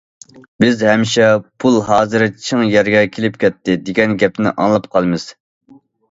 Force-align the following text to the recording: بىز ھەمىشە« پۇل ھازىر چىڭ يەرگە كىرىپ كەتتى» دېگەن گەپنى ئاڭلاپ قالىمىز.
بىز 0.61 0.79
ھەمىشە« 0.85 1.25
پۇل 1.63 1.75
ھازىر 1.89 2.23
چىڭ 2.45 2.63
يەرگە 2.75 3.03
كىرىپ 3.17 3.37
كەتتى» 3.43 3.75
دېگەن 3.89 4.15
گەپنى 4.23 4.55
ئاڭلاپ 4.55 4.89
قالىمىز. 4.97 5.27